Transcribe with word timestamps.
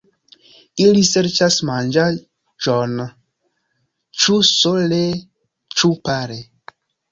Ili 0.85 1.03
serĉas 1.09 1.57
manĝaĵon 1.69 2.97
ĉu 4.23 4.41
sole 4.55 5.01
ĉu 5.77 5.95
pare. 6.11 6.43